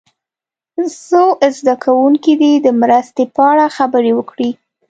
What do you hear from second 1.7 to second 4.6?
کوونکي دې د مرستې په اړه خبرې وکړي.